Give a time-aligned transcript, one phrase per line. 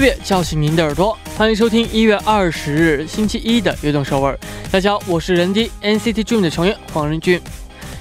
[0.00, 4.38] 乐叫醒您的耳朵，欢迎收听一月二十日星期一的悦动首尔。
[4.70, 7.38] 大家好，我是人低 NCT Dream 的成员黄仁俊。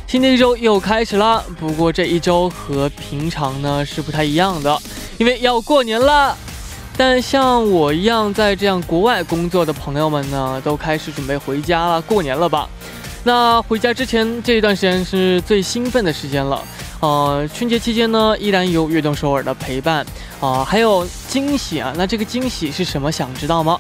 [0.08, 4.82] 新的一周又开始啦，不过这一周和平常呢是不太一样的，
[5.18, 6.38] 因为要过年了。
[6.96, 12.70] 但像我一样在这样国外工作的朋友们呢，都开始准备回家了，过年了吧？
[13.24, 16.64] 那回家之前这一段时间是最兴奋的时间了。
[17.02, 20.06] 呃，春节期间呢，依然有悦动首尔的陪伴
[20.42, 21.94] 啊，还有惊喜啊。
[21.96, 23.12] 那这个惊喜是什么？
[23.12, 23.80] 想知道吗？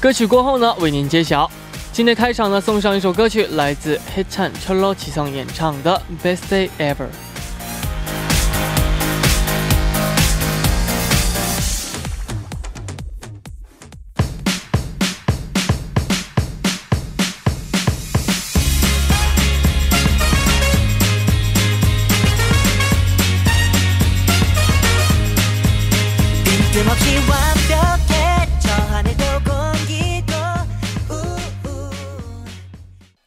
[0.00, 1.50] 歌曲过后呢，为您揭晓。
[1.92, 6.94] 今天开场呢，送上一首歌曲，来自 Hitchan Cholo 齐颂演唱的《Best Day Ever》。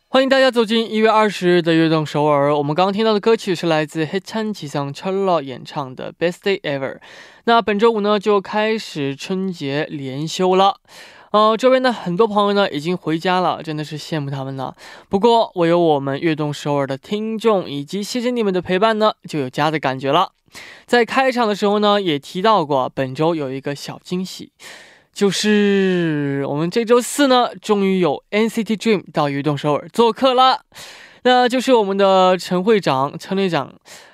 [0.08, 2.55] 欢迎大家走进一月二十日的悦动首尔。
[2.55, 6.95] 我们刚刚听到的歌曲是来自黑川吉桑 Cholo 演唱的《Best Day Ever》。
[7.45, 10.75] 那本周五呢就开始春节连休了。
[11.31, 14.75] 呃，这边呢很多朋友呢已经回家了，真的是羡慕他们了。
[15.09, 20.33] 不过我有我们悦动首尔的听众以及谢谢你们的陪伴呢，就有家的感觉了。
[20.86, 24.52] 在开场的时候呢也提到过，本周有一个小惊喜。
[25.11, 30.64] 就是我们这周四呢，终于有 NCT Dream 到鱼洞首尔做客了，
[31.23, 33.73] 那就是我们的陈会长、陈队长、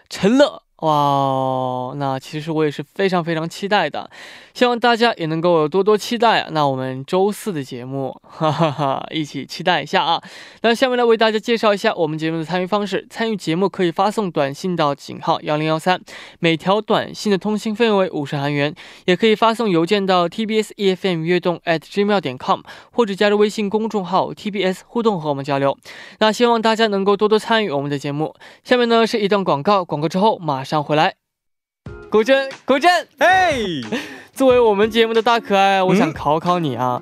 [0.09, 0.63] 陈乐。
[0.77, 4.09] 哇，那其实我也是非常非常期待的，
[4.55, 6.47] 希望大家也能够多多期待啊。
[6.51, 10.19] 那我们周四的节目， 哈哈哈，一起期待一下啊。
[10.63, 13.05] 那下面来为大家介绍一下我们节目的参与方式。
[13.07, 16.01] 参与节目可以发送短信到井号幺零幺三，
[16.39, 18.73] 每条短信的通信费为五十韩元，
[19.05, 25.77] 也可以发送邮件到 tbs efm 悦动 at gmail 点 com，或者加入微信公众号 tbs 互动和我们交流。
[26.19, 28.33] 那希望大家能够多多参与我们的节目。
[28.63, 30.65] 下面呢是一段广告，广告之后马。
[30.65, 31.13] 上回来，
[32.09, 33.81] 古镇，古镇，嘿，
[34.35, 37.01] 作为我们节目的大可爱，我想考考你啊，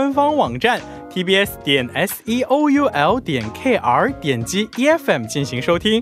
[0.01, 0.81] 官方网站。
[1.11, 6.01] tbs 点 s e o u l 点 k r 点击 e f m 进行收听，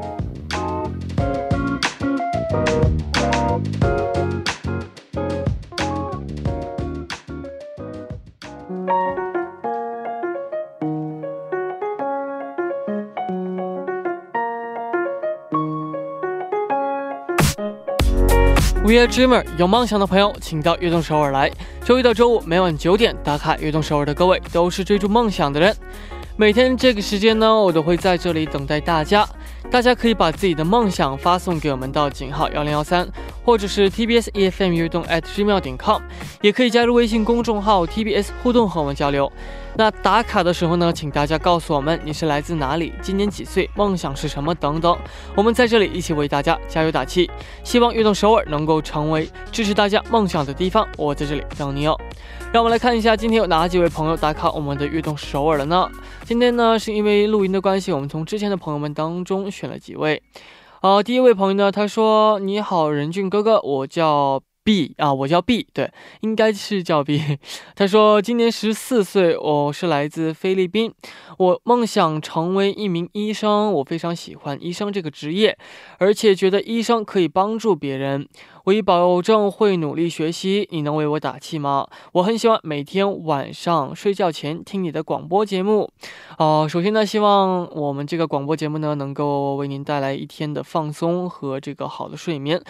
[19.07, 21.51] Dreamer，有梦想的朋友，请到悦动首尔来。
[21.83, 25.75] 周一到周五每晚九点打卡悦动首尔的各位，都是追逐梦想的人。
[26.37, 29.27] 每天这个时间呢，我都会在这里等待大家。
[29.69, 33.07] 大家可以把自己的梦想发送给我们到井号幺零幺三，
[33.43, 36.01] 或者是 TBS EFM 悦动 at gmail 点 com，
[36.41, 39.31] 也可以加入微信公众号 TBS 互动和我们交流。
[39.77, 44.97] 那打卡的时候呢，请大家告诉我们你是来自哪里，今年几岁，梦想是什么等等。
[45.33, 47.29] 我们在这里一起为大家加油打气，
[47.63, 50.85] 希望悦动首尔能够成为支持大家梦想的地方。
[50.97, 51.97] 我在这里等你哦。
[52.51, 55.89] 让我们来看一下今天有哪几位朋友打卡我们的悦动首尔了呢？
[56.25, 60.21] 今天呢是因为录音的关系，我们从之前的朋友们当中选了几位。
[60.83, 67.19] 好，第一位朋友呢，他说：“你好，任俊哥哥，我叫。” B 啊，我叫 B，对，应该是叫 B。
[67.75, 70.93] 他说今年十四岁，我是来自菲律宾，
[71.39, 75.57] 我梦想成为一名医生，我非常喜欢医生这个职业，
[75.97, 78.27] 而且觉得医生可以帮助别人。
[78.65, 81.87] 我已保证会努力学习，你能为我打气吗？
[82.11, 85.89] 我很喜欢每天晚上睡觉前听你的广播节目。
[86.37, 92.61] 哦，首先呢，希望我们这个广播节目呢，能够为您带来一天的放松和这个好的睡眠。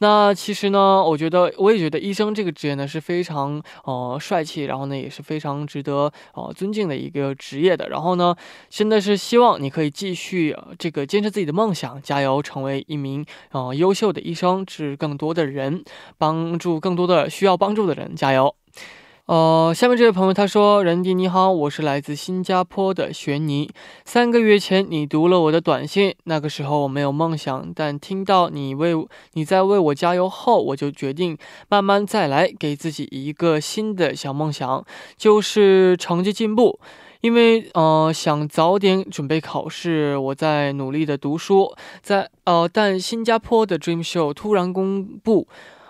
[0.00, 7.88] 那其实呢，我觉得我也觉得医生这个职业呢是非常呃帅气，然后呢也是非常值得呃尊敬的一个职业的。
[7.88, 8.36] 然后呢，
[8.68, 15.84] 真的是希望你可以继续这个坚持自己的梦想，加油，成为一名呃优秀的医生，治更多的的人，
[16.18, 18.54] 帮助更多的需要帮助的人，加油。
[19.26, 23.70] 呃，下面这位朋友他说：“任迪你好，我是来自新加坡的玄尼。
[24.06, 28.94] 三个月前你读了我的短信，那个时候我没有梦想，但听到你为
[29.34, 31.36] 你在为我加油后，我就决定
[31.68, 34.82] 慢慢再来，给自己一个新的小梦想，
[35.18, 36.80] 就是成绩进步。
[37.20, 45.48] 因为呃想早点准备考试，我在努力的读书，在呃但新加坡的 Dream Show 突然公布。”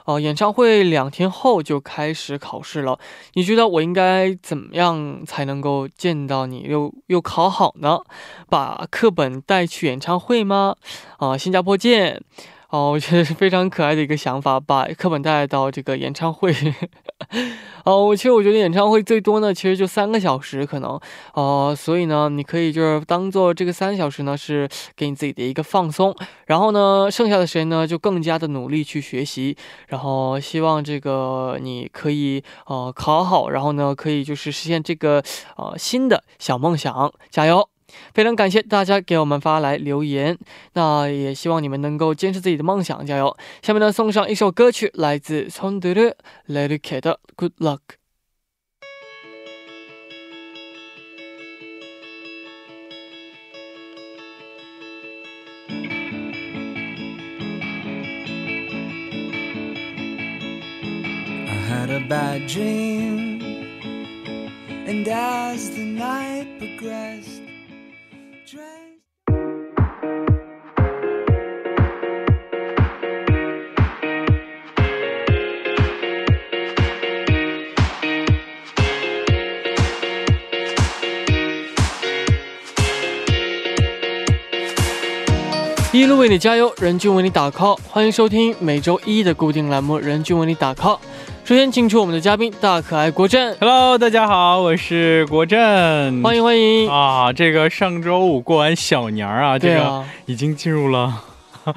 [0.09, 2.99] 哦，演唱会两天后就开始考试了。
[3.35, 7.99] 你觉得我应该怎么样才能够见到你又又考好呢？
[8.49, 10.77] 把课本带去演唱会吗？
[11.19, 12.23] 啊，新加坡见。
[12.71, 16.55] 哦，我觉得是非常可爱的一个想法，把课本带到这个演唱会。
[17.85, 21.01] 哦，我其实我觉得演唱会最多呢，其实就三个小时可能。
[21.33, 29.57] 哦，所以呢，你可以就是当做这个三小时呢是给你自己的一个放松，然后呢，剩下的时间呢就更加的努力去学习，
[29.87, 35.23] 然后希望这个你可以呃考好，然后呢可以就是实现这个
[35.57, 37.67] 呃新的小梦想，加油！
[38.15, 40.39] 非常感谢大家给我们发来留言，
[40.75, 43.37] 那也希望你们能够坚持自己的梦想，加油！
[43.63, 47.81] 下面呢，送上一首歌曲，来自 s o n d e r l e t k e t Good Luck。
[61.91, 63.41] A bad dream,
[64.87, 67.38] and as the night progressed.
[86.29, 90.97] 为你加油，任俊为你打 call，欢迎收听每周一的固定栏目《任俊为你打 call》。
[91.43, 93.57] 首先，请出我们的嘉宾大可爱国振。
[93.59, 97.33] Hello，大家好，我是国振，欢迎欢迎啊！
[97.33, 101.25] 这个上周五过完小年儿啊，这个已经进入了。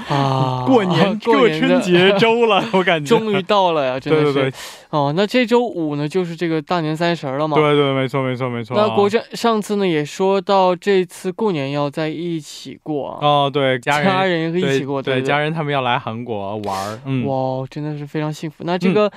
[0.09, 4.51] 啊，过年 过春节周了， 我感觉终于到了呀，真的是。
[4.89, 7.55] 哦，那这周五呢，就是这个大年三十了嘛。
[7.55, 8.75] 对对，没错没错没错。
[8.75, 13.17] 那国政上次呢也说到，这次过年要在一起过。
[13.21, 18.63] 哦，对，家人家人一起过，对，家人他们要来韩国玩嗯，哇，真的是非常幸福。
[18.65, 19.11] 那这个。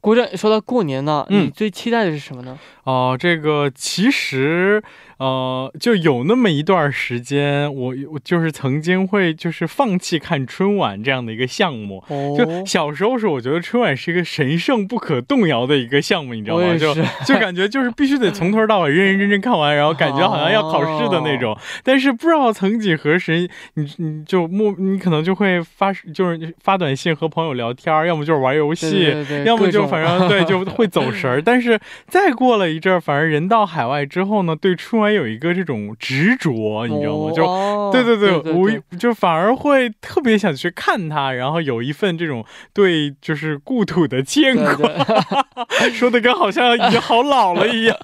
[0.00, 2.58] 国政说到过年呢，你最期待的是什么呢？
[2.84, 4.82] 哦，这个其实。
[5.20, 12.02] 呃，就有那么一段时间，我我就是曾经会就是放弃看春晚这样的一个项目。
[12.08, 16.74] 就小时候是，我觉得春晚是一个神圣不可动摇的一个项目，你知道吗？
[16.78, 16.94] 就
[17.26, 21.54] 就感觉就是必须得从头到尾认认真真看完，然后感觉好像要考试的那种。
[21.84, 29.14] 但是不知道曾几何时，你你就莫你可能就会发就是发短信和朋友聊天，要么就是玩游戏，
[29.44, 31.42] 要么就反正对就会走神儿。
[31.42, 31.78] 但是
[32.08, 35.10] 再过了一阵儿，反而人到海外之后呢，对春晚。
[35.10, 37.32] 有一个这种执着，你知道吗？
[37.34, 44.88] 就对对对，无就反而会特别想去看它，然后有一份这种对就是故土的牵挂，
[45.92, 47.96] 说的跟好像已经好老了一样。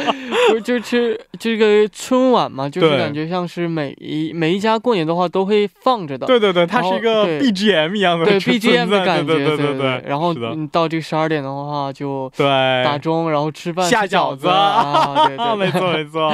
[0.64, 6.26] 就就是这个春晚嘛，就是感觉像是每一每一家过年的话都会放着的。
[6.26, 10.02] 对对对，它是一个 BGM 一样的，对 BGM 的感觉，对对对。
[10.06, 10.34] 然后
[10.70, 12.46] 到这十二点的话就对。
[12.84, 16.32] 打钟，然后吃饭下饺子啊，对对， 没错没错。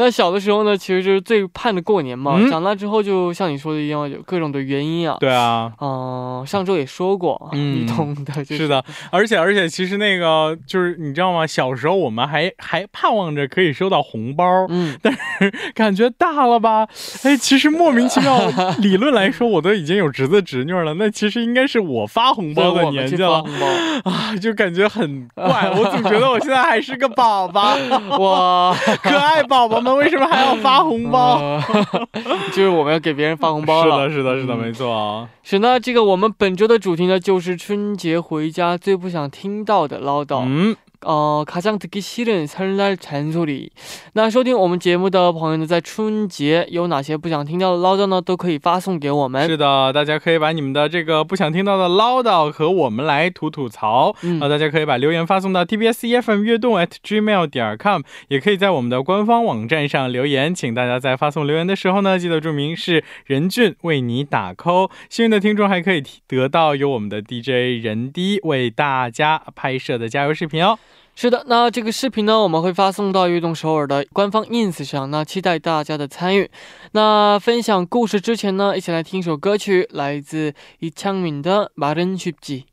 [0.00, 2.40] 那小的时候呢，其实就是最盼着过年嘛。
[2.48, 5.18] 长大之后，就像你说的一样，有各种的原因啊。
[5.20, 8.42] 对啊，嗯，上周也说过，你懂的。
[8.42, 11.46] 是的，而且而且，其实那个就是你知道吗？
[11.46, 15.18] 小时候我们还还盼望着可以收到红包，嗯，但是
[15.76, 16.88] 感觉大了吧？
[17.24, 18.40] 哎，其实莫名其妙，
[18.80, 23.44] 理论来说，我都已经有侄子侄女了，那其实应该是我发红包的年纪了
[24.04, 25.70] 啊，就感觉很怪。
[25.76, 27.76] 我总觉得我现在还是个宝宝，
[28.18, 29.89] 哇，可爱宝宝们。
[29.96, 31.60] 为什么还要发红包？
[32.52, 34.08] 就是我们要给别人发红包了。
[34.08, 35.28] 是的，是的，是的，没错啊。
[35.42, 40.42] 是那这个我们本周的主题呢，就是春节回家最不想听到的唠叨。
[40.46, 40.76] 嗯。
[41.01, 43.69] 呃，가장듣기싫은설날잔소리。
[44.13, 48.19] 那收听我们节目的朋友呢，在春节有哪些不想听到的唠叨呢？
[48.19, 49.47] 都可以发送给我们。
[49.47, 54.15] 是的，大家可以把你们的这个不想听到的唠叨和我们来吐吐槽。
[54.23, 60.55] 嗯，大家可以把留言发送到 tbs efm 悦动 at gmail 点 com，也可以在我们的官方网站上留言。
[60.55, 64.89] 请大家在发送留言的时候呢，记得注明是任俊为你打 call。
[65.11, 70.79] 幸运的听众还可以得到由我们的 DJ 任迪为大家拍摄的加油视频哦。
[71.17, 76.51] 是的，那这个视频呢，我们会发送到悦动首尔的官方 ins 上，那期待大家的参与。
[76.91, 82.65] 那分享故事之前呢，一起来听一首歌曲，来自이창민的《말은쉽지》。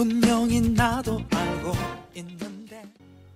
[0.00, 1.72] 분명히 나도 알고
[2.14, 2.59] 있는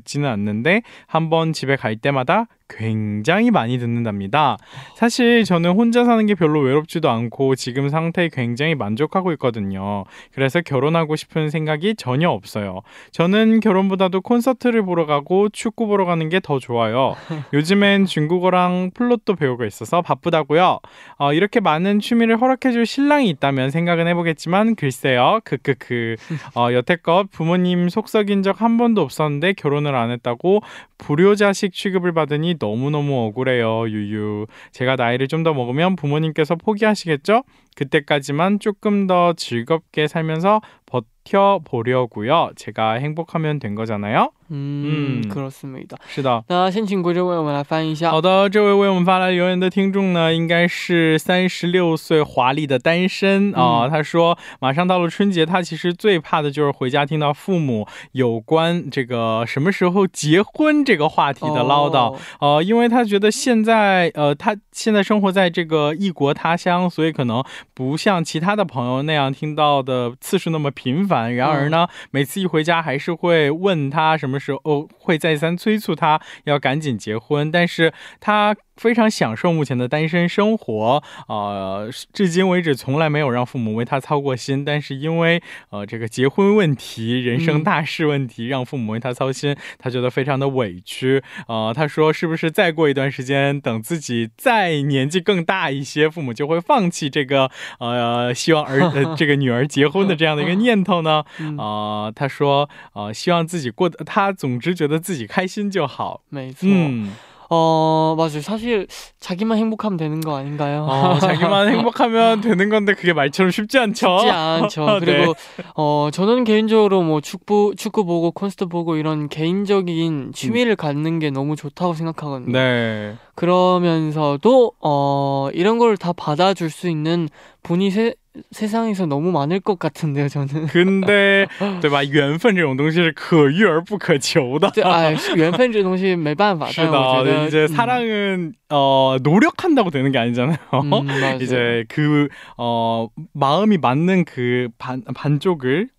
[0.00, 4.56] 듣지는 않는데 한번 집에 갈 때마다 굉장히 많이 듣는답니다.
[4.94, 10.04] 사실 저는 혼자 사는 게 별로 외롭지도 않고 지금 상태에 굉장히 만족하고 있거든요.
[10.32, 12.80] 그래서 결혼하고 싶은 생각이 전혀 없어요.
[13.10, 17.16] 저는 결혼보다도 콘서트를 보러 가고 축구 보러 가는 게 더 좋아요.
[17.52, 20.78] 요즘엔 중국어랑 플롯도 배우고 있어서 바쁘다고요.
[21.18, 25.40] 어, 이렇게 많은 취미를 허락해줄 신랑이 있다면 생각은 해보겠지만 글쎄요.
[25.44, 26.16] 크크크.
[26.54, 30.60] 어, 여태껏 부모님 속 썩인 적 한 번도 없었는데 결혼을 안 했다고
[30.98, 34.46] 불효자식 취급을 받으니 너무너무 억울해요, 유유.
[34.72, 37.42] 제가 나이를 좀 더 먹으면 부모님께서 포기하시겠죠?
[37.74, 42.51] 그때까지만 조금 더 즐겁게 살면서 버텨보려고요.
[42.55, 44.29] 제가 행복하면 된 거잖아요.
[44.47, 45.97] 嗯，可是没的。
[46.07, 46.43] 是的。
[46.49, 48.11] 那先请国珍为我们来翻译一下。
[48.11, 53.89] 好的，这位为我们发来留言的听众呢，应该是三十六岁华丽的单身啊。
[53.89, 62.15] 他说，马上到了春节，他其实最怕的就是回家听到父母有关这个什么时候结婚这个话题的唠叨。
[62.39, 71.34] 呃，因为他觉得现在呃，他现在生活在这个异国他乡，所以可能不像其他的朋友那样听到的次数那么 频繁。
[71.34, 74.40] 然而呢，每次一回家还是会问他什么。
[74.40, 78.56] 时候会再三催促他要赶紧结婚，但是他。
[78.80, 84.64] 非常享受目前的单身生活，呃，至今为止从来没有让父母为他操过心。
[84.64, 91.22] 但是因为呃这个结婚问题、人生大事问题，让父母为他操心，他觉得非常的委屈。
[91.46, 101.22] 呃，他说是不是再过一段时间，等自己再年纪更大一些，父母就会放弃这个呃希望儿这个女儿结婚的这样的一个念头呢？
[101.60, 106.22] 啊，他说呃希望自己过得，他总之觉得自己开心就好。
[106.30, 106.60] 没错。
[106.62, 107.12] 嗯。
[107.52, 108.40] 어 맞아요.
[108.42, 108.86] 사실
[109.18, 110.84] 자기만 행복하면 되는 거 아닌가요?
[110.88, 114.18] 어, 자기만 행복하면 되는 건데 그게 말처럼 쉽지 않죠.
[114.18, 114.84] 쉽지 않죠.
[115.00, 115.04] 네.
[115.04, 115.64] 그리고 네.
[115.74, 120.76] 어 저는 개인적으로 뭐 축구 축구 보고 콘서트 보고 이런 개인적인 취미를 음.
[120.76, 122.52] 갖는 게 너무 좋다고 생각하거든요.
[122.52, 123.14] 네.
[123.34, 127.28] 그러면서도 어 이런 걸 다 받아줄 수 있는
[127.64, 128.14] 분이 세,
[128.51, 130.67] 세상에서 너무 많을 것 같은데요, 저는.
[130.67, 131.47] 근데
[131.81, 134.69] 对吧缘分这种东西是可遇而不可求的。
[134.71, 136.65] 对，哎，缘分这东西没办法。
[136.67, 140.57] 是的， 이제 사랑은 어 노력한다고 되는 게 아니잖아요.
[140.73, 141.07] 음,
[141.41, 142.27] 이제 그
[142.57, 145.87] 어 마음이 맞는 그 반 반쪽을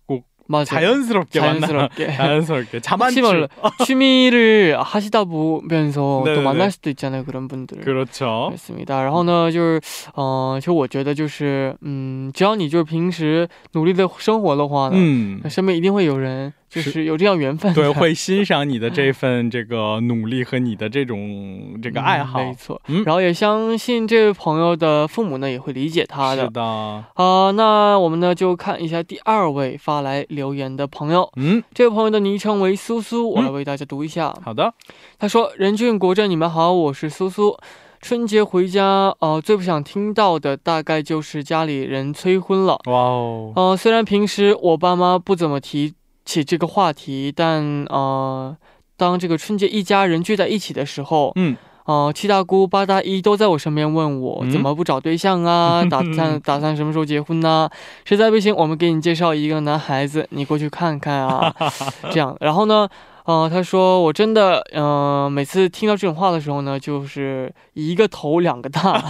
[0.51, 0.63] 맞아요.
[0.65, 3.47] 자연스럽게 자연스럽게 만나, 자연스럽게 자만추
[3.85, 9.81] 취미를 하시다 보면서 또 만날 수도 있잖아요 그런 분들 그렇죠 맞습니다 然后呢就是
[10.15, 22.80] 呃就我觉得就是嗯只要你就是平时努力的生活的话呢嗯身边一定会有人 就是有这样缘分，对，会欣赏你的这份这个努力和你的这种这个爱好，没错。
[22.88, 26.46] 嗯，然后也相信这位朋友的父母呢也会理解他的。
[26.46, 27.04] 是的。
[27.14, 31.30] 好，那我们呢就看一下第二位发来留言的朋友。
[31.36, 34.34] 嗯，这位朋友的昵称为苏苏，我来为大家读一下。
[34.42, 34.72] 好的。
[35.18, 37.54] 他说：“任俊国政，你们好，我是苏苏。
[38.00, 42.80] 春节回家，呃，最不想听到的大概就是家里人催婚了。
[42.86, 43.52] 哇哦。
[43.54, 45.92] 呃，虽然平时我爸妈不怎么提。”
[46.24, 48.56] 起这个话题，但呃，
[48.96, 57.68] 当这个春节一家人聚在一起的时候，嗯，呃，七大姑八大姨都在我身边问我嗯怎么不找对象啊，打算 打算什么时候结婚呢？
[58.04, 61.52] 实在不行，我们给你介绍一个男孩子，你过去看看啊，
[62.12, 62.36] 这样。
[62.40, 62.88] 然后呢，
[63.24, 69.00] 呃，他说我真的，呃，每次听到这种话的时候呢，就是一个头两个大，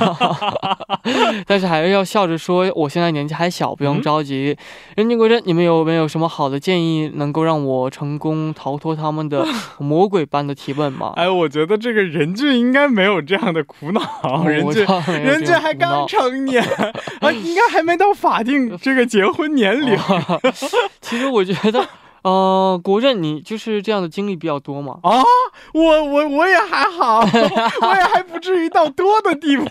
[1.47, 4.57] 但是还是要笑着说，我现在年纪还小，不用嗯着急。
[4.97, 9.47] 任俊国珍，你们有没有什么好的建议，能够让我成功逃脱他们的
[9.79, 11.15] 魔鬼般的提问吗？
[11.17, 14.03] 哎，我觉得这个任俊应该没有这样的苦恼，
[14.47, 14.83] 任俊。
[14.83, 16.63] 我倒没有任俊还刚成年
[17.21, 19.99] 啊，应该还没到法定这个结婚年龄。
[21.01, 21.83] 其实我觉得，
[22.23, 24.99] 呃，国振你就是这样的经历比较多嘛。
[25.03, 25.23] 啊，
[25.75, 27.21] 我我我也还好，
[27.83, 29.67] 我也还不至于到多的地步。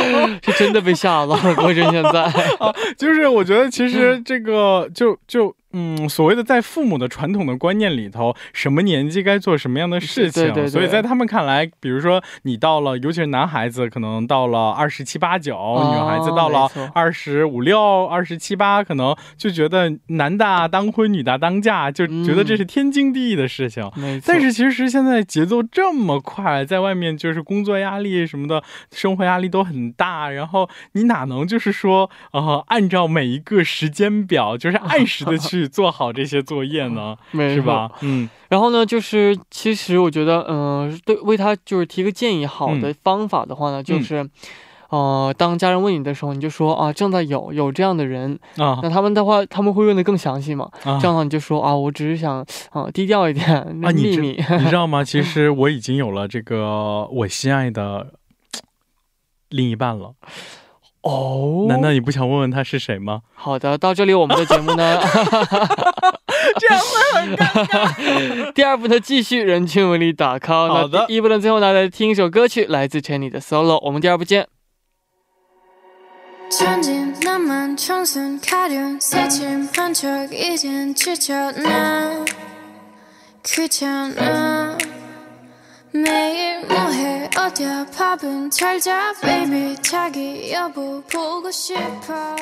[0.44, 2.32] 是真的被吓到了，国振现在。
[2.98, 10.70] 就是我觉得其实这个就就嗯，所谓的在父母的传统的观念里头，什么年纪该做什么样的事情，对对对。
[10.70, 15.52] 所以在他们看来，比如说你到了，尤其是男孩子，可能到了二十七八九，
[15.92, 23.90] 女孩子到了二十五六、二十七八，可能就觉得男大当婚，女大当嫁，就觉得这是天经地义的事情。
[24.24, 28.62] 但是其实现在节奏这么快，在外面就是工作压力什么的，
[28.92, 37.16] 生活压力都很大，然后你哪能就是说，呃，按照每一个时间表，就是按时的去做好这些作业呢？
[37.32, 37.90] 没是吧？
[38.02, 44.28] 嗯然后呢，就是其实我觉得，嗯、对，为他就是提个建议，好的方法的话呢，就是。
[44.90, 50.70] 呃，当家人问你的时候，你就说啊，正在有有这样的人，啊那他们的话，他们会问的更详细嘛？
[50.84, 53.44] 啊这样的话你就说啊，我只是想啊低调一点，
[53.80, 54.44] 那啊，你知秘密。
[54.60, 55.02] 你知道吗？
[55.02, 58.12] 其实 我已经有了这个我心爱的
[59.48, 60.12] 另一半了。
[61.04, 63.20] 哦，难道你不想问问他是谁吗？
[63.34, 64.98] 好的，到这里我们的节目呢，
[66.58, 68.52] 这样会很尴尬。
[68.52, 70.68] 第二部呢继续人均文理打 call。
[70.68, 73.78] 好的第一部呢最后呢来听一首歌曲，来自陈妮的 solo。
[73.84, 74.48] 我们第二部见。
[85.93, 92.35] 매일 뭐해 어디야 밥은 잘자 baby 자기 여보 보고 싶어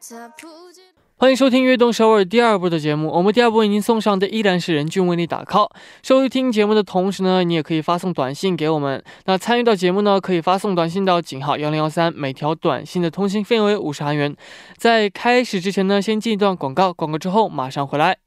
[0.00, 0.80] 다 부지
[1.16, 3.08] 欢迎收听《悦动首尔》第二部的节目。
[3.08, 5.70] 我们第二部为您送上的依然是任俊为你打 call。
[6.02, 9.02] 收听节目的同时呢，你也可以发送短信给我们。
[9.24, 14.34] 那参与到节目呢，可以发送短信到井号幺零幺三，每条短信的通信费为五十韩元。
[14.76, 18.18] 在开始之前呢，先进一段广告，广告之后马上回来。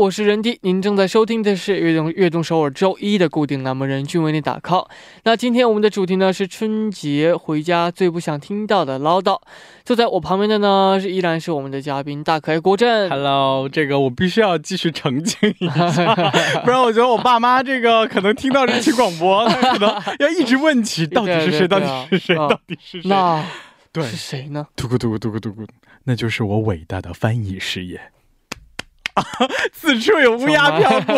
[0.00, 4.86] 我是任迪，您正在收听的是悦动悦动首尔周一的固定栏目《人均为你打 call》。
[5.24, 9.38] 那今天我们的主题呢是春节回家最不想听到的唠叨。
[9.84, 13.08] 坐在我旁边的呢是依然是我们的嘉宾大可爱郭振。
[13.12, 16.14] Hello，这个我必须要继续澄清一下，
[16.64, 23.10] 不然我觉得我爸妈这个可能听到这期广播，他可能要一直问起到底是谁，到底是谁，啊到底是谁。
[23.10, 23.44] 那
[23.92, 24.66] 对，是谁呢？
[24.74, 25.66] 嘟咕嘟咕嘟咕嘟咕，
[26.04, 28.00] 那就是我伟大的翻译事业。
[29.72, 31.16] 此处有乌鸦飘过，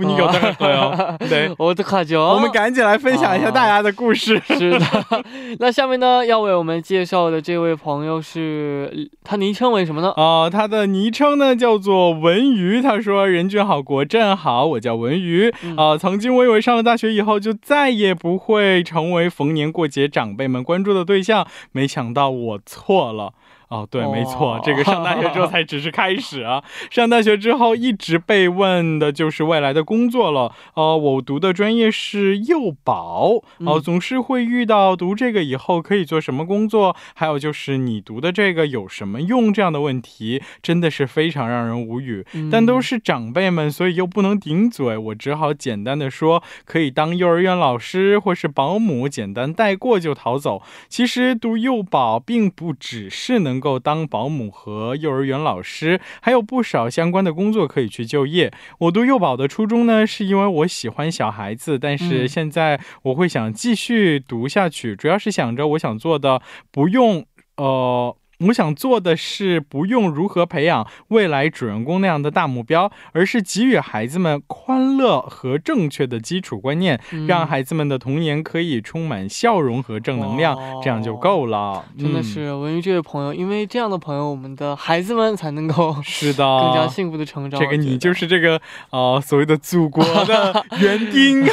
[0.00, 0.26] 你有
[0.58, 1.56] 朋友？
[1.58, 2.20] 我的卡叫。
[2.34, 4.40] 我们赶紧来分享一下大家的故事。
[4.46, 4.80] 是的，
[5.58, 10.10] 那下面呢，要为我们介绍的这位朋友是，他昵称为什么呢？
[10.16, 12.80] 啊，他的昵称呢叫做文鱼。
[12.82, 15.96] 他说：“人俊好，国正好，我叫文鱼啊。
[15.98, 23.32] 曾经我以为上了大学以后就再也不会成为逢年过节长辈们关注的对象，没想到我错了。”
[23.68, 26.62] 哦，对，没错哦，这个上大学之后才只是开始啊。
[26.90, 30.52] 上大学之后一直被问的就是未来的工作了。
[30.74, 42.24] 呃，我读的专业是幼保，哦、嗯总是会遇到读这个以后可以做什么工作，还有就是你读的这个有什么用这样的问题，真的是非常让人无语。
[42.34, 50.62] 嗯但都是长辈们，所以又不能顶嘴，我只好简单的说，可以当幼儿园老师或是保姆，简单带过就逃走。
[50.88, 58.52] 其实读幼保并不只是能够当保姆和幼儿园老师，还有不少相关的工作可以去就业。
[58.78, 66.40] 我读幼保的初衷呢，是因为我喜欢小孩子，但是嗯现在我会想继续读下去，主要是想着我想做的
[66.70, 67.24] 不用
[67.56, 68.16] 呃。
[68.40, 81.84] 我想做的是不用如何培养未来主人公那样的大目标，而是给予孩子们欢乐和正确的基础观念，让孩子们的童年可以充满笑容和正能量，这样就够了。
[81.98, 87.58] 真的是文玉这位朋友，因为这样的朋友，我们的孩子们才能够 是的更加幸福的成长。
[87.58, 91.46] 这个你就是这个呃所谓的祖国的 园丁。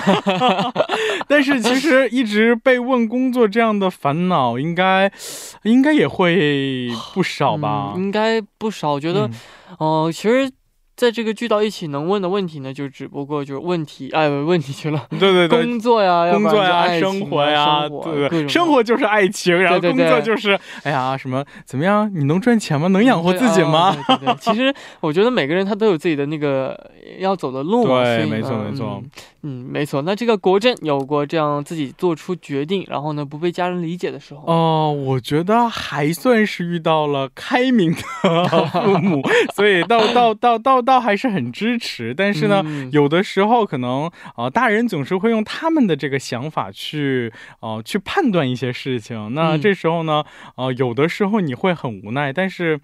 [1.27, 5.11] 但是其实一直被问工作这样的烦恼，应该
[5.63, 6.35] 应该也会
[7.13, 7.93] 不少吧？
[7.95, 8.91] 应该不少。
[8.93, 9.29] 我觉得，
[9.77, 10.51] 哦，其实。
[10.95, 15.07] 在这个聚到一起能问的问题呢，就只不过就是问题，哎，问题去了。
[15.09, 22.09] 对对对，工作呀，工作呀，生活呀，对对，生活就是爱情，然后工作就是，哎呀，什么怎么样？
[22.13, 22.87] 你能赚钱吗？
[22.89, 23.95] 能养活自己吗？
[24.07, 26.79] 对对，其实我觉得每个人他都有自己的那个
[27.17, 27.87] 要走的路。
[27.87, 29.01] 对，没错没错。
[29.45, 30.03] 嗯，没错。
[30.03, 34.43] 那这个国振有过这样自己做出决定，然后呢不被家人理解的时候？
[34.45, 37.99] 哦，我觉得还算是遇到了开明的
[38.71, 39.21] 父母，
[39.53, 40.92] 所以到到到到到。
[40.93, 49.33] 倒还是很支持，但是呢，有的时候可能啊，大人总是会用他们的这个想法去呃去判断一些事情。
[49.33, 50.23] 那这时候呢，
[50.55, 52.79] 呃，有的时候你会很无奈，但是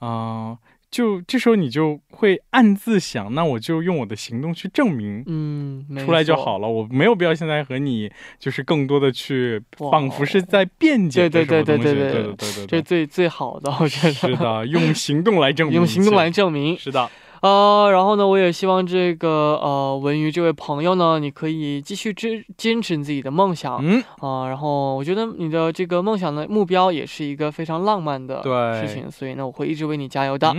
[0.00, 0.58] 啊，
[0.90, 6.68] 就这时候你就会暗自想，那我就用我的行动去证明，嗯，出来就好了。
[6.68, 14.12] 我没有必要现在和你就是更多的去，仿佛是在辩解对对对对对对对对，这最最好的，我觉得。
[14.12, 17.10] 是的，用行动来证明， 用行动来证明，是的。
[17.45, 28.43] 呃，然后呢，我也希望这个呃文娱这位朋友呢，你可以继续坚坚持自己的梦想，嗯啊，然后我觉得你的这个梦想的目标也是一个非常浪漫的
[28.79, 30.55] 事情，所以呢，我会一直为你加油的。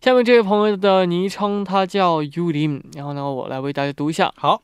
[0.00, 4.32] 下面这位朋友的昵称他叫 Ulim，然后呢，我来为大家读一下。
[4.36, 4.60] 好，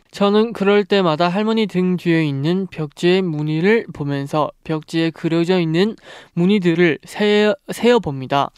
[0.10, 5.96] 저는 그럴 때마다 할머니 등 뒤에 있는 벽지의 무늬를 보면서 벽지에 그려져 있는
[6.34, 8.50] 무늬들을 세어, 세어 봅니다.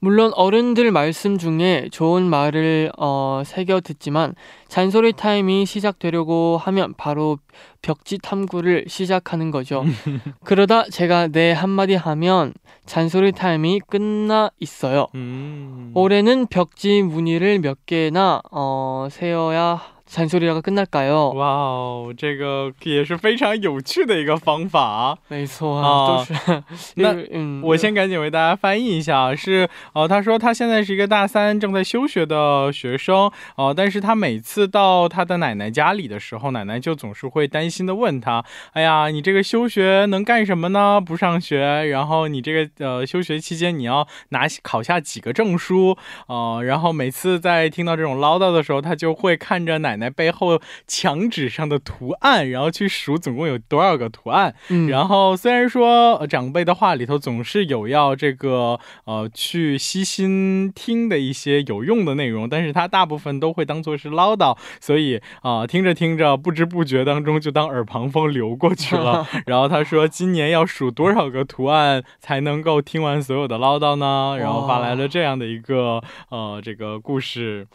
[0.00, 4.34] 물론 어른들 말씀 중에 좋은 말을 어, 새겨 듣지만
[4.66, 7.38] 잔소리 타임이 시작되려고 하면 바로
[7.82, 9.84] 벽지 탐구를 시작하는 거죠.
[10.44, 12.54] 그러다 제가 네 한마디 하면
[12.86, 15.06] 잔소리 타임이 끝나 있어요.
[15.14, 15.92] 음.
[15.94, 26.62] 올해는 벽지 무늬를 몇 개나 어, 세어야 残数第二个跟那改哦，哇哦，这个也是非常有趣的一个方法，没错啊， 都是。
[26.96, 41.00] 那嗯，我先赶紧为大家翻译一下，是哦，他说他现在是一个大三正在休学的学生哦，但是他每次到他的奶奶家里的时候，奶奶就总是会担心的问他，哎呀，你这个休学能干什么呢？
[41.00, 45.96] 不上学，然后你这个呃休学期间你要拿考下几个证书
[46.26, 49.99] 哦，然后每次在听到这种唠叨的时候，他就会看着奶。
[49.99, 54.54] 奶背后墙纸上的图案，然后去数总共有多少个图案。
[54.68, 69.26] 嗯，然后虽然说长辈的话里头总是有要这个呃去悉心听的一些有用的内容，但是他大部分都会当做是唠叨，所以啊听着听着不知不觉当中就当耳旁风流过去了。
[69.46, 74.36] 然后他说今年要数多少个图案才能够听完所有的唠叨呢？
[74.38, 77.66] 然后发来了这样的一个呃这个故事。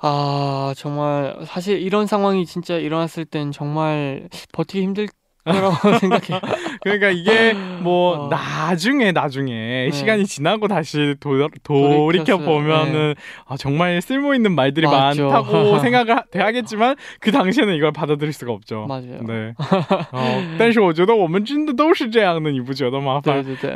[0.00, 5.08] 아 정말 사실 이런 상황이 진짜 일어났을 땐 정말 버티기 힘들
[5.44, 6.40] 거라고 생각해요.
[6.82, 8.28] 그러니까 이게 뭐 어.
[8.28, 9.90] 나중에 나중에 네.
[9.92, 13.22] 시간이 지나고 다시 도, 돌이켜 보면은 네.
[13.46, 15.28] 아, 정말 쓸모 있는 말들이 맞죠.
[15.28, 18.86] 많다고 생각을 하겠지만 그 당시에는 이걸 받아들일 수가 없죠.
[18.88, 19.22] 맞아요.
[19.22, 19.54] 네.
[20.12, 23.22] 어, 但是我觉得我们真的都是这样的，你不觉得吗？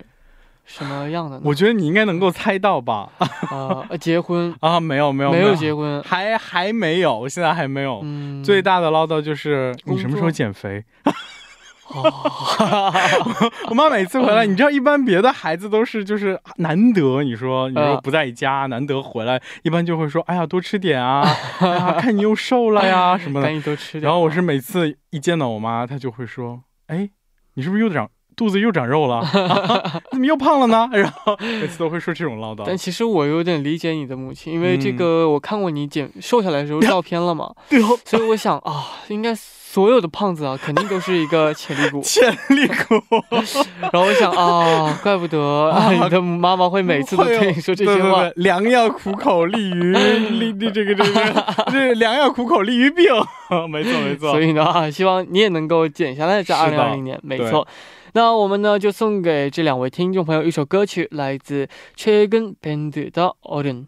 [0.65, 1.39] 什么样的？
[1.43, 3.09] 我觉得你应该能够猜到吧？
[3.49, 4.79] 啊，结婚 啊？
[4.79, 8.01] 没有没有没有结婚，还还没有，现在还没有。
[8.03, 10.83] 嗯，最大的唠叨就是你什么时候减肥？
[13.69, 21.23] 我妈每次回来，你知道，一般别的孩子都是就是难得，你说你说不在家，难得回来，一般就会说，哎呀，多吃点啊，
[22.01, 24.03] 看你又瘦了呀什么的，赶紧多吃点。
[24.03, 27.07] 然后我是每次一见到我妈，她就会说，哎，
[27.53, 28.09] 你是不是又长？
[28.35, 29.23] 肚子又长肉了，
[30.11, 30.89] 怎么又胖了呢？
[30.93, 32.63] 然后每次都会说这种唠叨。
[32.65, 37.51] 但其实我有点理解你的母亲，因为这个我看过你减瘦下来的时候照片了嘛。
[37.69, 37.97] 对哦。
[38.05, 42.01] 所以我想啊，应该所有的胖子啊，肯定都是一个潜力股。
[42.01, 43.01] 潜力股。
[43.81, 48.29] 然后我想啊，怪不得你的妈妈会每次都对你说这些话。
[48.35, 53.05] 良药苦口利于利，这个这个这良药苦口利于病。
[53.69, 54.31] 没错没错。
[54.31, 57.19] 所以呢，希望你也能够减下来，在二零二零年。
[57.23, 57.67] 没错。
[58.14, 63.86] 那我们呢就送给这两位听众朋友一首歌曲，来自최근밴드의哦른。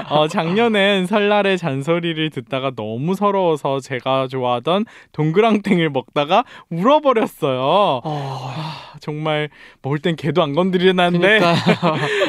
[0.08, 8.00] 어, 작년엔 설날에 잔소리를 듣다가 너무 서러워서 제가 좋아하던 동그랑땡을 먹다가 울어버렸어요.
[8.04, 8.52] 어...
[9.00, 9.50] 정말
[9.82, 11.40] 먹을 땐 개도 안 건드리는데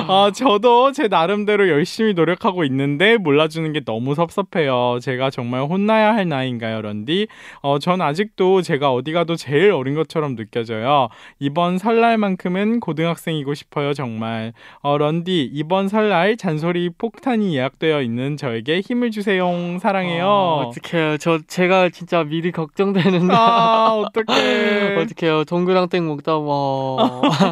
[0.08, 5.00] 아, 저도 제 나름대로 열심히 노력하고 있는데 몰라주는 게 너무 섭섭해요.
[5.02, 7.28] 제가 정말 혼나야 할 나이인가요, 런디?
[7.62, 11.09] 어, 전 아직도 제가 어디 가도 제일 어린 것처럼 느껴져요.
[11.39, 14.53] 이번 설날만큼은 고등학생이고 싶어요, 정말.
[14.83, 19.51] 어, 런디, 이번 설날 잔소리 폭탄이 예약되어 있는 저에게 힘을 주세요.
[19.79, 20.27] 사랑해요.
[20.27, 21.17] 어, 어떡해요.
[21.19, 23.31] 저, 제가 진짜 미리 걱정되는.
[23.31, 24.97] 아, 어떡해.
[24.97, 25.45] 어떡해요.
[25.45, 26.99] 동그랑땡 먹다 뭐.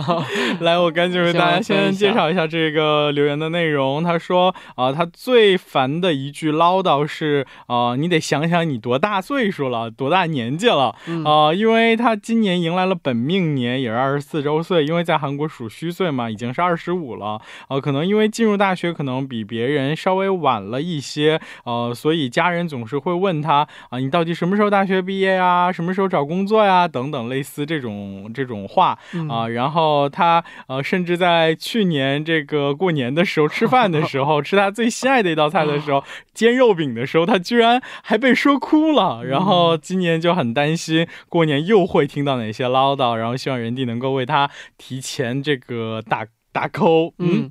[0.61, 4.03] 来，我赶紧为大家先介绍一下这个留言的内容。
[4.03, 10.96] 他说，啊，他最烦的一句唠叨是，啊，你得想想你多大岁数了，多 大年纪了，
[11.26, 25.72] 啊，因为他今年迎来了本命年，也是二十四周岁，因为在韩国属虚岁嘛，已经是二十五了，啊，可能因为进入大学可能比别人稍微晚了一些，呃，所以家人总是会问他，啊，你到底什么时候大学毕业呀？
[25.72, 26.88] 什么时候找工作呀？
[26.88, 28.98] 等等类似这种这种话，
[29.30, 36.04] 啊，然后他，呃，甚至在去年这个过年的时候吃饭的时候， 吃他最心爱的一道菜的时候，
[36.36, 40.03] 煎肉饼的时候，他居然还被说哭了，然后今年。
[40.04, 47.14] 年就很担心过年又会听到哪些唠叨，然后希望人弟能够为他提前这个打打 call。
[47.18, 47.50] 嗯。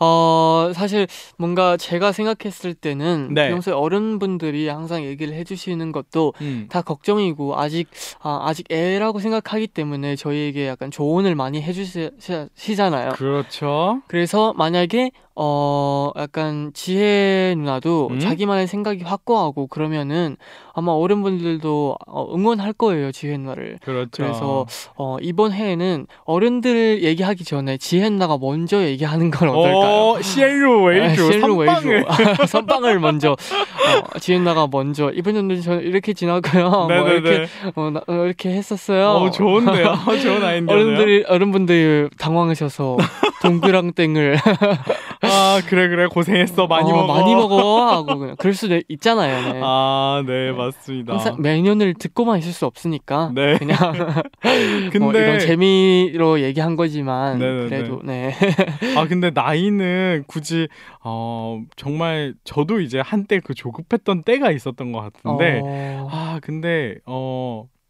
[0.00, 3.50] 어, 사실 뭔가 제가 생각했을 때는 네.
[3.50, 6.66] 평소에 어른분들이 항상 얘기를 해주시는 것도 음.
[6.70, 7.88] 다 걱정이고 아직
[8.20, 13.12] 아, 아직 애라고 생각하기 때문에 저희에게 약간 조언을 많이 해주시잖아요.
[13.12, 14.00] 그렇죠.
[14.06, 18.20] 그래서 만약에 어 약간 지혜 누나도 음?
[18.20, 20.36] 자기만의 생각이 확고하고 그러면은
[20.72, 23.78] 아마 어른분들도 어, 응원할 거예요 지혜 누나를.
[23.82, 24.10] 그렇죠.
[24.12, 30.22] 그래서 어 이번 해에는 어른들 얘기하기 전에 지혜 누나가 먼저 얘기하는 건 어떨까 요?
[30.22, 32.04] 시엔루 웨이주 선빵을
[32.46, 36.70] 선빵을 먼저 어, 지혜 누나가 먼저 이번 연도 저는 이렇게 지나고요.
[36.70, 39.08] 뭐 이렇게 어, 나, 어, 이렇게 했었어요.
[39.10, 39.98] 어, 좋은데요.
[40.22, 42.96] 좋은 아이디어 어른들이 어른분들이 당황하셔서
[43.44, 44.36] 동그랑 땡을
[45.22, 49.52] 아 그래 그래 고생했어 많이 어, 먹어 많이 먹어 하고 그냥 그럴 수도 있잖아요.
[49.52, 49.60] 네.
[49.62, 51.12] 아, 네, 맞습니다.
[51.12, 53.56] 항상 매년을 듣고만 있을 수 없으니까 네.
[53.58, 53.76] 그냥
[54.90, 57.68] 근데 뭐 이런 재미로 얘기한 거지만 네네네.
[57.68, 58.34] 그래도 네.
[58.96, 60.68] 아 근데 나이는 굳이
[61.02, 67.66] 어 정말 저도 이제 한때 그 조급했던 때가 있었던 것 같은데 어, 아 근데 어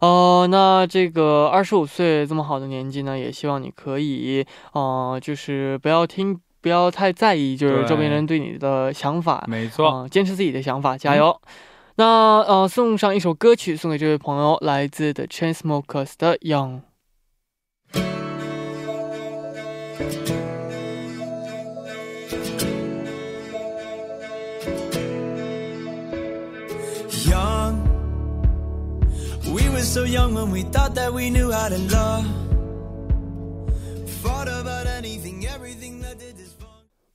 [0.00, 11.40] 呃，那这个二十五岁这么好的年纪呢，也希望你可以，呃，就是不要听，不要太在意，就是周边人对你的想法，没错，呃坚持自己的想法，加油。
[11.96, 16.80] 那呃，送上一首歌曲送给这位朋友，来自 The Chainsmokers 的《young.
[29.83, 32.25] were so young when we thought that we knew how to love.
[34.21, 36.67] Fought about anything, everything that did this fun.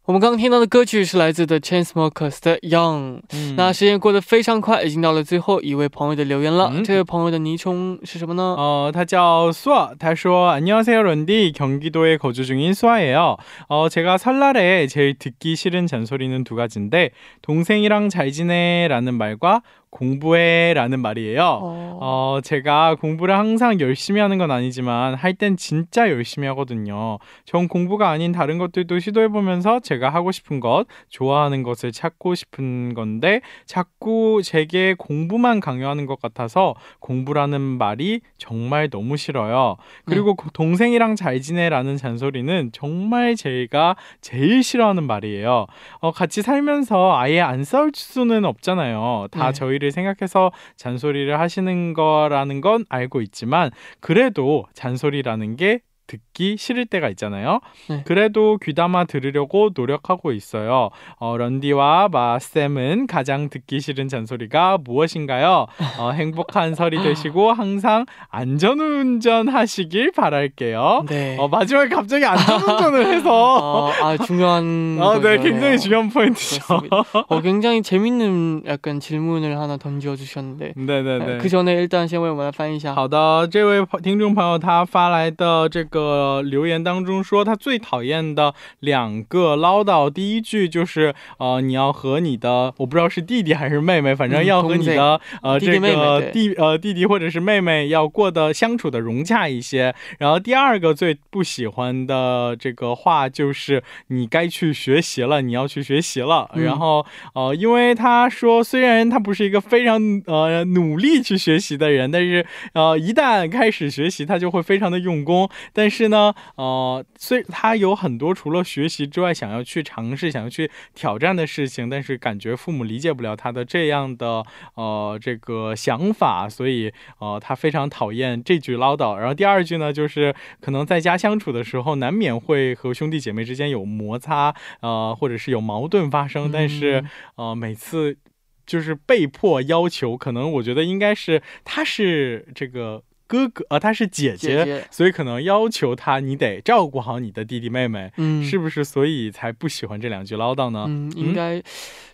[0.06, 3.20] 我们刚刚听到的歌曲是来自 The Chainsmokers 的《Young》。
[3.32, 6.70] 嗯那时间过得非常快，已经到了最后一位朋友的留言了。
[6.74, 8.54] 嗯这位朋友的昵称是什么呢？
[8.58, 9.94] 어, 他叫 수아.
[9.98, 11.52] 他说 안녕하세요, 런디.
[11.52, 13.38] 경기도에 거주 중인 수아예요.
[13.68, 21.41] 어, 제가 설날에 제일 듣기 싫은 잔소리는 두 가지인데 동생이랑 잘 지내라는 말과 공부해라는 말이에요.
[21.61, 27.17] 어, 어, 제가 공부를 항상 열심히 하는 건 아니지만 할 땐 진짜 열심히 하거든요.
[27.45, 32.93] 전 공부가 아닌 다른 것들도 시도해 보면서 제가 하고 싶은 것, 좋아하는 것을 찾고 싶은
[32.93, 39.77] 건데 자꾸 제게 공부만 강요하는 것 같아서 공부라는 말이 정말 너무 싫어요.
[40.05, 45.67] 그리고 고- 동생이랑 잘 지내라는 잔소리는 정말 제가 제일 싫어하는 말이에요.
[46.01, 49.27] 어, 같이 살면서 아예 안 싸울 수는 없잖아요.
[49.31, 49.53] 다 네.
[49.53, 57.08] 저희 를 생각해서 잔소리를 하시는 거라는 건 알고 있지만 그래도 잔소리라는 게 듣기 싫을 때가
[57.08, 57.60] 있잖아요.
[57.88, 58.02] 네.
[58.04, 60.90] 그래도 귀담아 들으려고 노력하고 있어요.
[61.16, 65.66] 어, 런디와 마쌤은 가장 듣기 싫은 잔소리가 무엇인가요?
[65.98, 71.06] 어, 행복한 설이 되시고 항상 안전운전 하시길 바랄게요.
[71.08, 71.38] 네.
[71.38, 74.98] 어, 마지막에 갑자기 안전운전을 해서 어, 아 중요한.
[75.00, 75.42] 아, 네, 거죠.
[75.42, 76.66] 굉장히 중요한 포인트죠.
[76.66, 77.24] 그렇습니다.
[77.28, 80.74] 어, 굉장히 재밌는 약간 질문을 하나 던져 주셨는데.
[80.74, 81.38] 对对对。
[81.38, 82.94] 그 전에 일단 先为我们来翻译一下。
[82.94, 85.94] 好的，这位朋听众朋友他发来的这个
[86.43, 99.93] 留言当中说，他最讨厌的两个唠叨，第一句就是呃，你要和你的我不知道是弟弟还是妹妹，反正嗯要和你的、呃这个弟呃弟弟或者是妹妹要过得相处的融洽一些。
[100.17, 106.49] 然后第二个最不喜欢的这个话就是你该去学习了，你要去学习了。
[106.53, 115.49] 嗯然后呃，因为他说虽然他不是一个非常呃努力去学习的人，但是呃，一旦开始学习，他就会非常的用功。
[115.73, 129.15] 但是呢，呃，虽他有很多除了学习之外想要去尝试、想要去挑战的事情，但是感觉父母理解不了他的这样的呃这个想法，所以呃他非常讨厌这句唠叨。
[129.15, 137.01] 然后第二句呢，就是可能在家相处的时候，难免会和兄弟姐妹之间有摩擦，呃，或者是有矛盾发生，但是。
[137.01, 138.17] 嗯呃，每次
[138.65, 148.83] 就是被迫要求，可能我觉得应该是他是这个哥哥，呃，他是姐姐，所以可能要求他你得照顾好你的弟弟妹妹，嗯，是不是？
[148.83, 150.85] 所以才不喜欢这两句唠叨呢？
[150.87, 151.61] 嗯，应该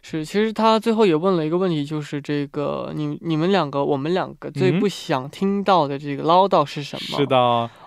[0.01, 0.25] 是。
[0.25, 7.17] 其实他最后也问了一个问题，就是这个你你们两个，我们两个最嗯不想听到的这个唠叨是什么？
[7.17, 7.25] 是。
[7.25, 7.37] 的，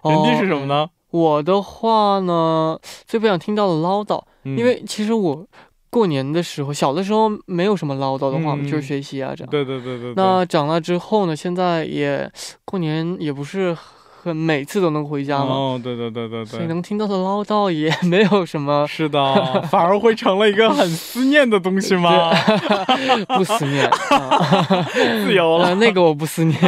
[0.04, 0.88] 人哦家是什么呢？
[1.10, 5.46] 我的话呢，最不想听到的唠叨，嗯因为其实我
[5.90, 9.50] 过年的时候，小的时候没有什么唠叨的话，嗯就是学习啊这样。
[9.50, 12.30] 对对对对对，那长大之后呢，现在也
[12.64, 13.76] 过年也不是
[14.20, 16.68] 很每次都能回家嘛，哦，对对对对所以对。
[16.68, 22.32] 能听到的唠叨也没有什么是的， 反而会成了一个很思念的东西吗？
[23.36, 23.86] 不思念。
[23.86, 24.82] 啊
[25.24, 26.58] 自由了呃那个我不思念。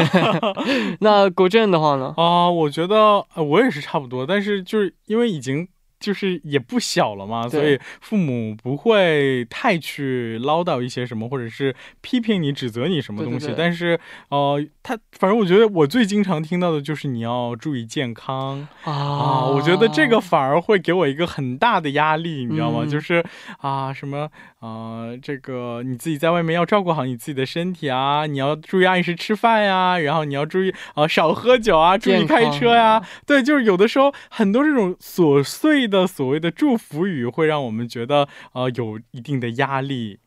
[1.01, 2.15] 那国政的话呢？
[2.17, 2.97] 啊，我觉得
[3.35, 5.67] 呃我也是差不多，但是就是因为已经
[6.01, 13.47] 就是也不小了嘛，所以父母不会太去唠叨一些什么，或者是批评你、指责你什么东西。
[13.47, 22.81] 对对对但是，呃，他反正我觉得我最经常听到的就是你要注意健康啊，啊我觉得这个反而会给我一个很大的压力，你知道吗？
[22.85, 23.23] 嗯就是
[23.59, 24.29] 啊，什么
[24.61, 33.03] 呃，这个你自己在外面要照顾好你自己的身体啊，你要注意按时吃饭呀，然后你要注意啊、少喝酒啊，注意开车呀。
[33.27, 40.21] 对，就是有的时候很多这种琐碎的所谓的祝福语，会让我们觉得呃有一定的压力。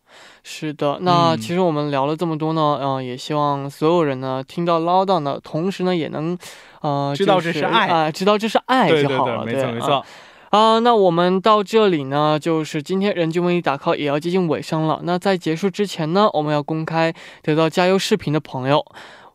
[0.44, 6.38] 是的，那嗯其实我们聊了这么多呢，嗯、也希望所有人呢听到唠叨呢，同时呢也能，
[6.82, 10.06] 呃，知道这是爱啊、知道这是爱对对对，就好了，没错没错。
[10.50, 15.00] 啊、那我们到这里呢，就是今天人均为你打 call 也要接近尾声了。
[15.02, 17.12] 那在结束之前呢，我们要公开
[17.42, 18.86] 得到加油视频的朋友。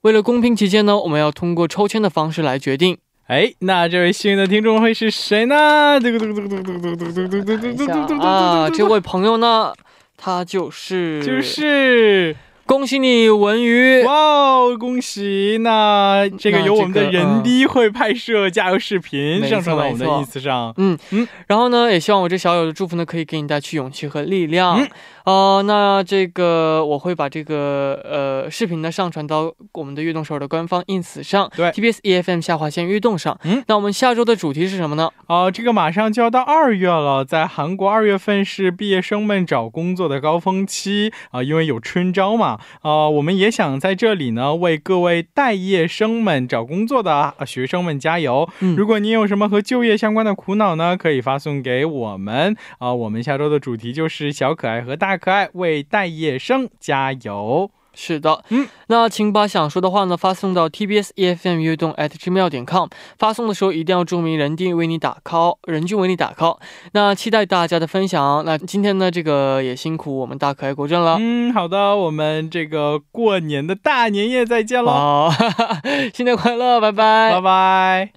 [0.02, 2.98] 为了公平起见呢，我们要通过抽签的方式来决定。
[3.28, 6.00] 哎，那这位幸运的听众会是谁呢？
[6.00, 9.70] 嘟嘟嘟嘟嘟嘟嘟嘟嘟嘟嘟嘟等一下嘟嘟嘟嘟啊，这位朋友呢，
[10.16, 12.34] 他就是就是
[12.68, 14.02] 恭喜你文娱。
[14.04, 15.56] 哇哦，恭喜！
[15.62, 20.74] 那这个那由我们的人低会拍摄加油视频上传到我们的 ins 上。
[20.76, 24.78] 嗯嗯然后呢，也希望我这小友的祝福呢，可以给你带去勇气和力量。
[24.78, 24.88] 嗯
[25.24, 33.38] 呃，那这个我会把这个呃视频呢上传到我们的悦动首尔的官方 ins 上，对，TBS EFM 下划线悦动上。
[33.44, 35.10] 嗯，那我们下周的主题是什么呢？
[35.26, 42.57] 哦，这个马上就要到二月了，在韩国二月份是毕业生们找工作的高峰期啊、因为有春招嘛。
[42.82, 48.48] 啊、我们也想在这里呢为各位待业生们找工作的、啊学生们加油。
[48.60, 57.70] 嗯如果你有什么和就业相关的苦恼呢，可以发送给我们啊、我们下周的主题就是小可爱和大可爱为待业生加油。
[58.00, 62.86] 是的，嗯，那请把想说的话呢发送到 TBS EFM 悦动 at gmail 点 com，
[63.18, 66.58] 发送的时候一定要注明人定为你打 call，人均为你打 call。
[66.92, 68.44] 那期待大家的分享。
[68.46, 71.16] 那今天呢，这个也辛苦我们大可爱国政了。
[71.18, 75.32] 嗯，好的，我们这个过年的大年夜再见喽，好，
[76.14, 78.12] 新年快乐，拜拜，拜拜。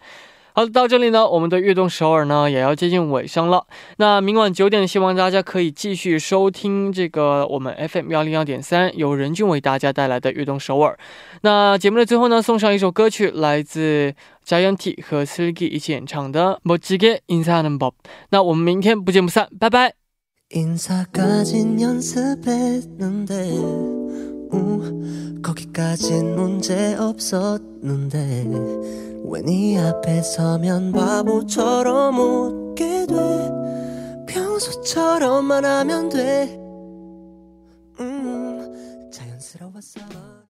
[0.60, 3.66] 好，到这里呢，我们的悦动首尔呢也要接近尾声了。
[3.98, 10.98] 那明晚九点，希望大家可以继续收听这个我们 FM 幺零幺点三由任俊为大家带来的悦动首尔。
[11.42, 14.14] 那节目的最后呢，送上一首歌曲，来自
[14.46, 17.92] Gianti 和 Silky 一起演唱的《멋지게인사하는 법》。
[18.30, 19.92] 那我们明天不见不散，拜拜。
[25.41, 28.45] 거기까진 문제 없었는데
[29.23, 33.15] 왜네 앞에 서면 바보처럼 웃게 돼?
[34.27, 36.57] 평소처럼만 하면 돼.
[37.99, 39.99] 음, 자연스러웠어.